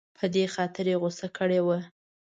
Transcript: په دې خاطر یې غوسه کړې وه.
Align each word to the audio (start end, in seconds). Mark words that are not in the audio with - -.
په 0.17 0.25
دې 0.33 0.43
خاطر 0.55 0.85
یې 0.91 0.97
غوسه 1.01 1.27
کړې 1.37 1.59
وه. 1.65 1.79